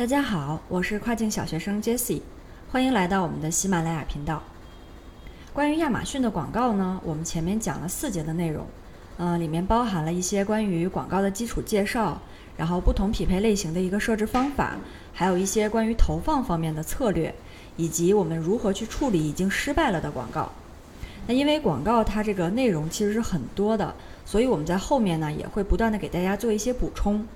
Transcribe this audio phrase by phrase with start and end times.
[0.00, 2.22] 大家好，我是跨境小学生 Jessie，
[2.72, 4.42] 欢迎来到我们的喜马拉雅频道。
[5.52, 8.64] 关于亚马逊的广告呢，我们前面讲了四节的内容，
[9.18, 12.18] 呃，里面包含了一些关于广告的基础介绍，
[12.56, 14.78] 然后不同匹配类型的一个设置方法，
[15.12, 17.34] 还有一些关于投放方面的策略，
[17.76, 20.50] 以及我们如何去处理已经失败了的广告。
[21.26, 23.94] 那因为广告它这个内容其实是很多的，
[24.24, 27.26] 所以我们在后面呢也会不断的给大家做一些补充。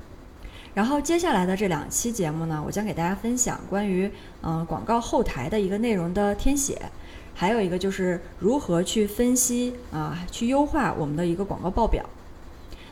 [0.75, 4.11] 然后接下来的这两期节目呢，我将给大家分享关于
[4.43, 6.91] 嗯广告后台的一个内容的填写，
[7.33, 12.05] 还有一个就是如何去分析啊，去优化我们的一个广告报表。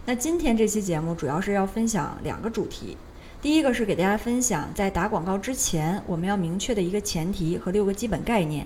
[0.07, 2.97] 那今天这期节目主要是要分享两个主题，
[3.41, 8.65] 第一个是给大家分享在打广告之前我们要明确的一个前提和六个基本概念，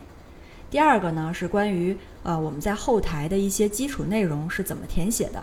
[0.70, 5.42] 第二个呢是关于呃我们在后台的一些基础内容是怎么填写的。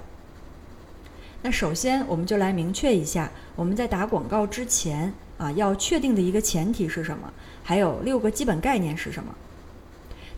[1.46, 7.30] 那首先，我们就来明确一下，我们在打广告之前啊，要确定的一个前提是什么？
[7.62, 9.36] 还有六个基本概念是什么？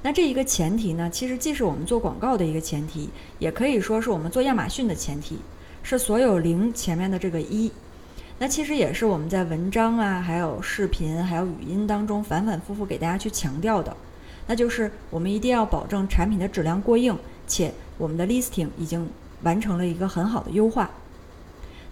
[0.02, 5.38] 那这一个前提呢，其实既是我们做广告的一个前提，也可以说是我们做亚马逊的前提，
[5.84, 7.72] 是所有零前面的这个一。
[8.40, 13.96] 那其实也是我们在文章啊，还有视频，还有语音当中反反复复给大家去强调的，
[14.48, 19.08] 那就是我们一定要保证产品的质量过硬，且我们的 listing 已经。
[19.44, 20.90] 完成了一个很好的优化。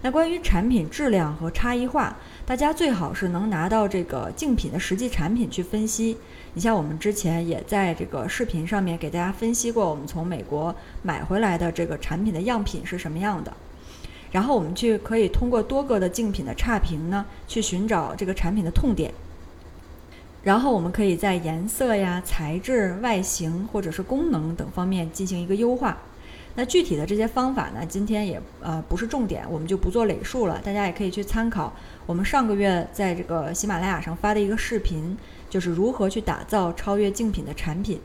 [0.02, 2.14] 那关于产品质量和差异化，
[2.44, 6.18] 大家最好是能拿到这个竞品的实际产品去分析。
[6.52, 13.50] 你像我们之前也在这个视频上面给大家分析过，我们从美国买回来的这个产品的样品是什么样的。
[14.30, 19.14] 然后我们去可以通过多个的竞品的差评呢，去寻找这个产品的痛点。
[20.42, 25.96] 然后我们可以在颜色呀、材质、外形或者是功能等方面进行一个优化。
[26.56, 30.60] 那具体的这些方法呢，今天也呃不是重点，我们就不做累述了。
[30.62, 31.72] 大家也可以去参考
[32.06, 35.16] 我们上个月在这个喜马拉雅上发的一个视频，
[35.50, 38.00] 就是如何去打造超越竞品的产品。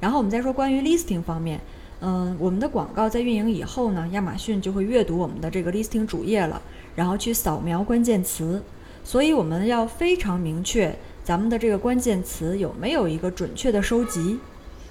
[0.00, 1.58] 然后我们再说关于 listing 方面，
[2.00, 6.60] 嗯，我们的广告在运营以后呢，亚马逊就会阅读我们的这个 listing 主页了，
[6.94, 8.62] 然后去扫描关键词。
[9.02, 10.94] 所以我们要非常明确
[11.24, 14.38] 咱们的这个关键词有没有一个准确的收集。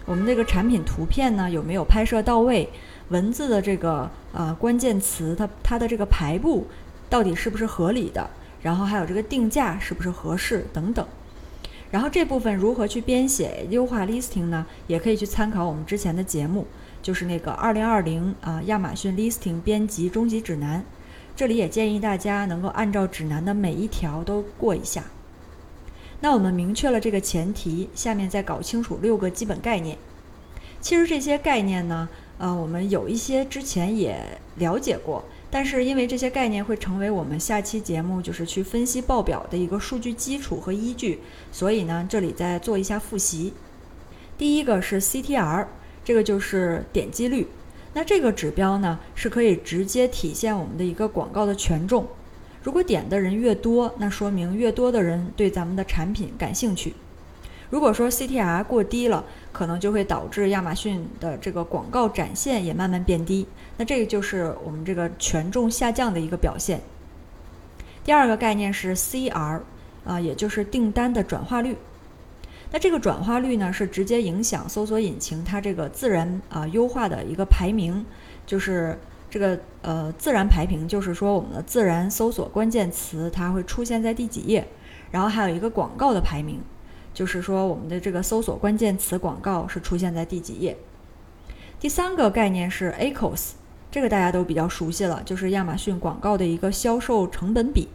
[0.05, 2.69] 我们这个产品图片呢有没有拍摄到位？
[3.09, 6.67] 文字的这个呃关键词，它它的这个排布
[7.09, 8.29] 到底是不是合理的？
[8.61, 11.05] 然后还有这个定价是不是合适等等。
[11.91, 14.65] 然后这部分如何去编写优化 listing 呢？
[14.87, 16.65] 也可以去参考我们之前的节目，
[17.01, 20.83] 就是那个二零二零啊亚马逊 listing 编辑终极指南。
[21.35, 25.03] 这里也建议大家能够按照指南的每一条都过一下。
[26.21, 29.97] 那我们明确了这个前提，下面再搞清楚六个基本概念。
[30.81, 34.19] 其实这些概念呢，呃，我们有一些之前也
[34.55, 41.19] 了解过，但是因为这些概念会成为我们下期节目就是去分析报表的一个数据基础和依据，
[41.51, 43.53] 所以呢，这里再做一下复习。
[44.37, 45.67] 第一个是 CTR，
[46.03, 47.47] 这个就是点击率。
[47.93, 52.05] 那这个指标呢，是可以直接体现我们的一个广告的权重。
[52.65, 56.95] 如果点的人越多，那说明越多的人对咱们的产品感兴趣。
[57.69, 63.45] 如果说 CTR 过低了，可能就会导致亚马逊的这个广告展现也慢慢变低。
[63.77, 66.81] 那这个就是我们这个权重下降的一个表现。
[68.03, 69.61] 第二个概念是 CR，
[70.03, 71.77] 啊，也就是订单的转化率。
[72.71, 78.03] 那这个转化率呢，是直接影响搜索引擎它这个自然啊优化的一个排名，
[78.47, 78.97] 就是。
[79.35, 84.65] 这个呃自然排名就是说我们的自然搜索关键词它会出现在第几页，
[85.11, 86.61] 然后还有一个广告的排名，
[87.13, 90.77] 就是说我们的这个搜索关键词广告是出现在第几页。
[91.81, 93.55] 第三个概念是 ACOS，
[93.91, 97.89] 这个大家都比较熟悉了，就是亚马逊广告的一个销售成本比。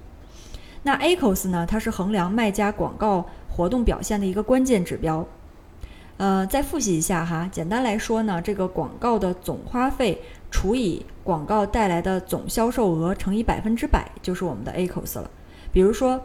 [0.83, 5.27] 那 ACOS 呢，它是衡量卖家广告活动表现的一个关键指标。
[6.21, 10.21] 呃，再复习一下哈，简单来说呢，这个广告的总花费
[10.51, 15.31] 除以广告带来的总销售额乘以百分之百，就是我们的 ACOS 了。
[15.73, 16.23] 比如说，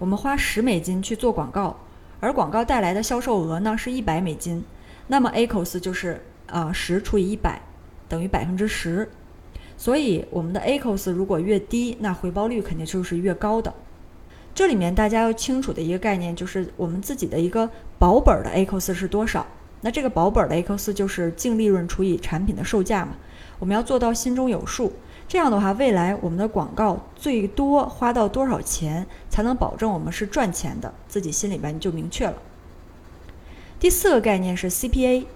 [0.00, 1.76] 我们花十美金去做广告，
[2.18, 4.64] 而广告带来的销售额呢是一百美金，
[5.06, 7.62] 那么 ACOS 就是啊十除以一百
[8.08, 9.08] 等于百分之十。
[9.76, 13.72] 所以我们的 ACOS 如果越低，那回报率肯定就是越高的。
[14.56, 17.68] 这里面大家要清楚的一个概念就是我们自己的一个
[17.98, 19.46] 保本的 ACOS 是多少？
[19.82, 23.16] 那这个保本的 ACOS 就是净利润除以产品的售价嘛。
[23.58, 24.94] 我们要做到心中有数，
[25.28, 30.94] 这样的话，未来我们的广告最多花到多少钱才能保证我们是赚钱的？
[31.06, 32.36] 自己心里边就明确了。
[33.78, 35.26] 第四个概念是 CPA，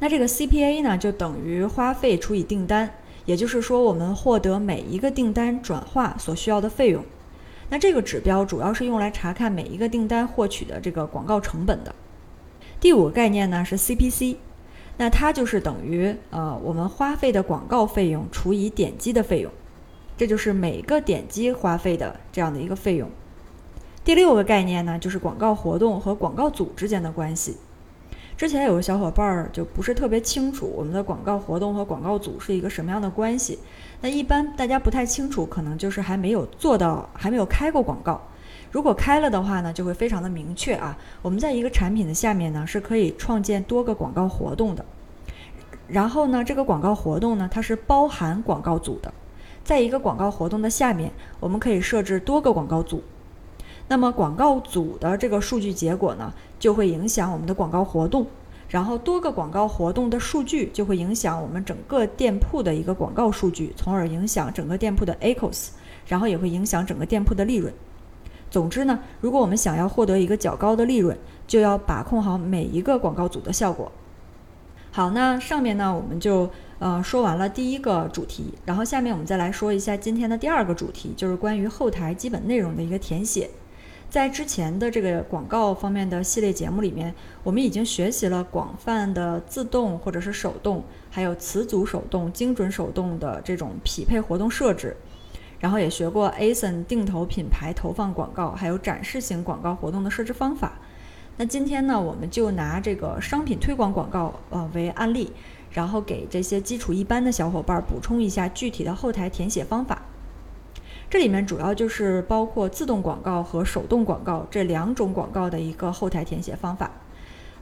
[0.00, 2.92] 那这个 CPA 呢就等于花费除以订单，
[3.24, 7.04] 也就是说我们获得每一个订单转化所需要的费用。
[7.70, 11.94] 那这个指标主要是用来查看每一个订单获取的这个广告成本的。
[12.80, 14.36] 第五个概念呢是 CPC，
[14.96, 19.50] 那它就是等于呃我们花费的广告费用除以点击的费用，
[20.18, 23.08] 这就是每个点击花费的这样的一个费用。
[24.02, 27.56] 第六个概念呢就是广告活动和广告组之间的关系。
[28.40, 33.58] 之前有个小伙伴儿就不是特别清楚我们的广告活动和广告组是一个什么样的关系。
[34.00, 38.18] 那一般大家不太清楚，可能就是还没有做到，还没有开过广告。
[38.70, 40.96] 如果开了的话呢，就会非常的明确啊。
[41.20, 44.82] 我们在一个产品的下面呢，是可以创建多个广告活动的。
[45.86, 49.12] 然后呢，这个广告活动呢，它是包含广告组的。
[49.62, 53.02] 在一个广告活动的下面，我们可以设置多个广告组。
[53.90, 58.24] 那么广告组的这个数据结果呢，就会影响我们的广告活动，
[58.68, 65.70] 然后多个广告活动的数据就会影响我们整个店铺的一个广告数据，从而影响整个店铺的 ACOS，
[66.06, 67.74] 然后也会影响整个店铺的利润。
[68.48, 73.90] 总之呢，如果我们想要获得一个较高的利润，就要把控好每一个广告组的效果。
[74.92, 76.48] 好，那上面呢我们就
[76.78, 83.50] 呃说完了第一个主题，然后下面我们再来说一下今天的第二个主题，就是关于后台基本内容的一个填写。
[84.10, 87.14] 在之前的这个广告方面的系列节目里面，
[87.44, 94.96] 我们已经学习了广泛的自动或者是手动，还有词组手动、精准手动的这种匹配活动设置，
[95.60, 100.72] 然后也学过 ASIN 定投品牌投放广告，还有展示型广告活动的设置方法。
[101.36, 105.30] 那今天呢，我们就拿这个商品推广广告呃为案例，
[105.70, 110.02] 然后给这些基础一般的小伙伴补充一下具体的后台填写方法。
[111.10, 116.88] 这里面主要就是包括自动广告和手动广告这两种广告的一个后台填写方法。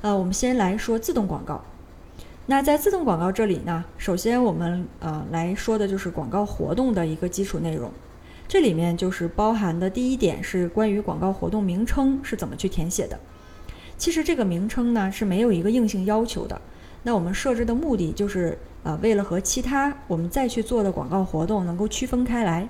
[0.02, 1.62] 呃，我们先来说自动广告。
[2.44, 7.90] 那在自动广告这里呢，首先我们呃来说的就是广告活动的一个基础内容。
[8.46, 13.18] 这里面就是包含的第一点是关于广告活动名称是怎么去填写的。
[13.96, 16.60] 其实这个名称呢是没有一个硬性要求的。
[17.02, 22.68] 那我们设置的目的就是呃为了和其他我们再去做的广告活动能够区分开来。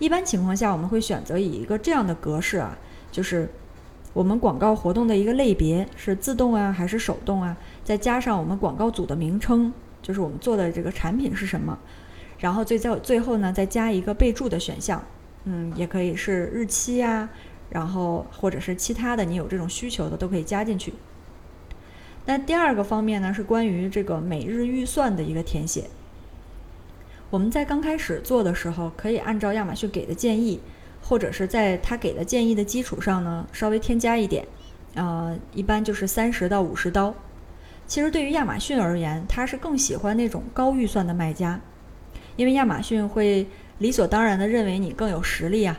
[0.00, 2.76] 一般情况下，我们会选择以一个这样的格式啊，
[3.12, 3.48] 就是
[4.12, 11.78] 我们广告活动的一个类别是自动啊还是手动啊，再加上我们广告组的名称，就是我们做的这个产品是什么，
[12.38, 15.04] 然后最最最后呢再加一个备注的选项，
[15.44, 17.28] 嗯，也可以是日期呀，
[17.68, 20.94] 然后或者是其他的，你有这种需求的都可以加进去。
[22.24, 25.84] 那第二个方面呢是关于这个每日预算的一个填写。
[27.30, 30.58] 我们在刚开始做的时候，可以按照亚马逊给的建议，
[31.00, 34.44] 或者是在他给的建议的基础上呢，稍微添加一点，
[34.94, 37.14] 呃，一般就是三十到五十刀。
[37.86, 41.60] 其实对于亚马逊而言，他是更喜欢那种高预算的卖家，
[42.34, 43.46] 因为亚马逊会
[43.78, 45.78] 理所当然的认为你更有实力啊。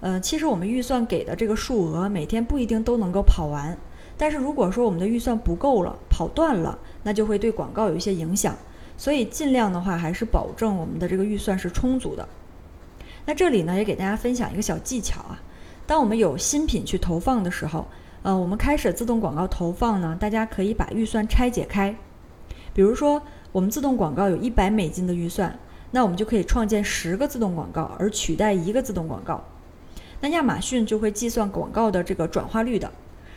[0.00, 3.76] 呃，其实我们预算给的这个数额，每天不一定都能够跑完，
[4.16, 8.56] 但是如果说我们的预算不够了，跑断了，那就会对广告有一些影响。
[8.98, 12.28] 所以尽量的话，还是保证我们的这个预算是充足的。
[13.24, 15.40] 那这里呢，也给大家分享一个小技巧啊。
[15.86, 17.86] 当我们有新品去投放的时候，
[18.22, 21.94] 呃，我们开始自动广告投放呢，大家可以把预算拆解开。
[22.74, 23.22] 比如说，
[23.52, 25.56] 我们自动广告有一百美金的预算，
[25.92, 29.44] 那我们就可以创建十个自动广告，而取代一个自动广告。
[30.20, 32.90] 那亚马逊就会计算广告的这个转化率的。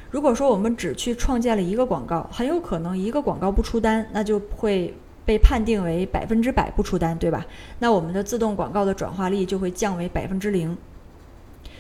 [0.10, 4.94] 如果说我们只去创建了一个广告，很有可能一个广告不出单，那就会。
[5.26, 7.46] 被判定为百分之百不出单，对吧？
[7.80, 10.78] 那我们的自动广告的转化率就会降为百分之零。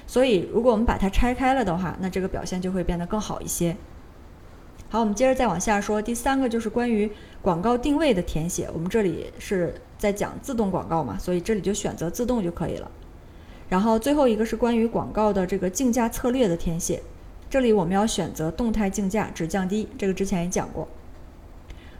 [0.05, 3.75] 所以，如果我们把它拆开了的话，那这个表现就会变得更好一些。
[4.89, 7.09] 好，我们接着再往下说，第三个就是关于
[7.41, 8.69] 广告定位的填写。
[8.73, 12.91] 我们这里是在讲自动广告嘛，所以这里就选择自动就可以了。
[13.69, 17.01] 然后最后一个是关于广告的这个竞价策略的填写，
[17.49, 19.87] 这里我们要选择动态竞价，只降低。
[19.97, 20.85] 这个之前也讲过。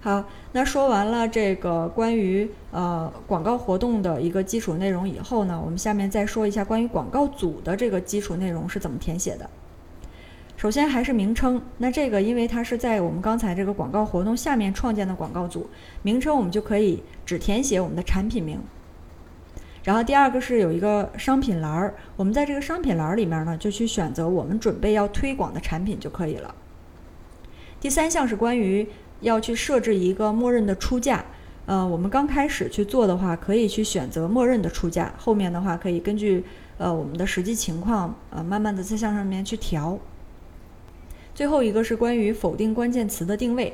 [0.04, 9.48] 好，那说完了这个关于呃广告活动的一个基础内容以后呢，我们下面再说一下关于广告组的这个基础内容是怎么填写的。
[10.58, 15.70] 首先还是名称，那这个因为它是在我们刚才这个广告活动下面创建的广告组，
[16.02, 18.60] 名称我们就可以只填写我们的产品名。
[19.84, 26.56] 然后第二个是有一个商品栏儿，我们在这个商品栏儿里面呢，就去选择我们准备要推广的产品就可以了。
[27.80, 28.88] 第三项是关于。
[29.22, 31.24] 要去设置一个默认的出价，
[31.66, 36.44] 呃，我们刚开始去做的话，可以去选择默认的出价，后面的话可以根据
[36.78, 39.98] 呃我们的实际情况，呃，慢慢的在向上面去调。
[41.34, 43.74] 最后一个是关于否定关键词的定位，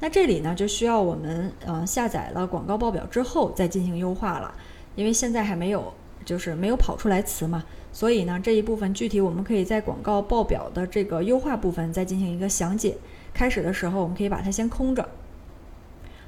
[0.00, 4.54] 那这里呢就需要我们呃下载了广告报表之后再进行优化了，
[4.94, 5.92] 因为现在还没有
[6.24, 12.96] 就是没有跑出来词嘛，所以呢，这一部分具体我们可以在广告报表的这个优化部分再进行一个详解。
[13.34, 15.06] 开始的时候，我们可以把它先空着。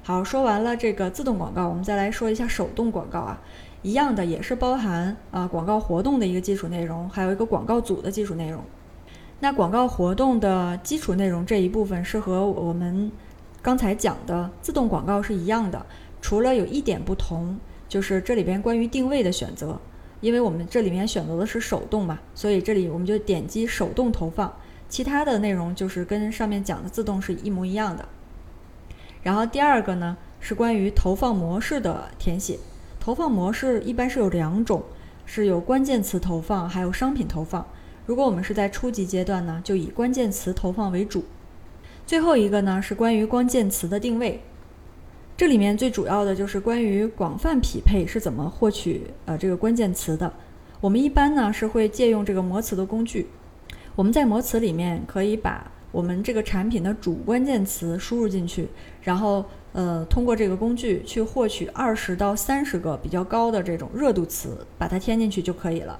[0.03, 3.41] 好，说完了这个自动广告，我们再来说一下手动广告啊，
[3.83, 8.63] 一样的也是包含啊广告活动的一个基础内容，还有一个广告组的基础内容。
[9.41, 13.11] 那广告活动的基础内容这一部分是和我们
[13.63, 15.85] 刚才讲的自动广告是一样的，
[16.21, 17.59] 除了有一点不同，
[17.89, 19.79] 就是这里边关于定位的选择。
[20.23, 24.51] 因为我们这里面选择的是手动嘛，所以这里我们就点击手动投放，
[24.89, 28.09] 其他的内容就是跟上面讲的自动是一模一样的。
[29.23, 32.59] 然后第二个呢是关于投放模式的填写，
[33.01, 34.85] 投放模式一般是有两种，
[35.25, 37.67] 是有关键词投放，还有商品投放。
[38.07, 41.25] 如果我们是在初级阶段呢，就以关键词投放为主。
[42.07, 44.41] 最后一个呢是关于关键词的定位。
[45.37, 50.33] 这里面最主要的就是关于广泛匹配是怎么获取呃这个关键词的。
[50.81, 53.27] 我们一般呢是会借用这个模词的工具。
[53.97, 58.69] 我们在模词里面可以把我们这个产品的主关键词输入进去，
[59.01, 65.99] 然后呃通过这个工具去获取二十到三十个比较高的这种热度词，把它添进去就可以了。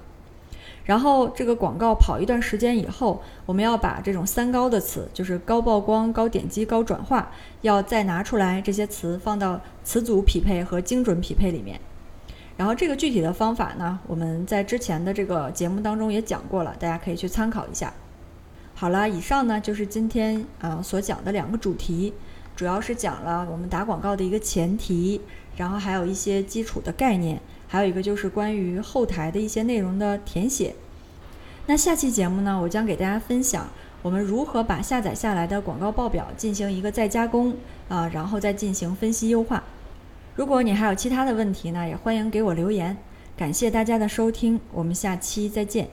[0.85, 7.31] 然后这个广告跑一段时间以后，我们要把这种三高的词，就是高曝光、高点击、高转化，
[7.63, 11.81] 要再拿出来这些词放到词组匹配和精准匹配里面。
[12.57, 17.93] 然后这个具体的方法呢，我们在之前的这个节目当中也讲过了，大家可以去参考一下。
[18.73, 22.13] 好了，以上呢就是今天啊所讲的两个主题，
[22.55, 25.21] 主要是讲了我们打广告的一个前提，
[25.55, 27.39] 然后还有一些基础的概念。
[27.69, 30.73] 还有一个就是关于后台的一些内容的填写。
[31.65, 33.67] 那下期节目呢，我将给大家分享
[34.01, 37.53] 我们如何把下载下来的广告报表进行一个再加工
[37.89, 39.61] 啊，然后再进行分析优化。
[40.37, 42.95] 如果你还有其他的问题呢，也欢迎给我留言。
[43.35, 45.89] 感谢大家的收听，我们下期再见。